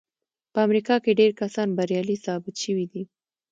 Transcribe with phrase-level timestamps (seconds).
[0.53, 3.03] په امريکا کې ډېر کسان بريالي ثابت شوي دي.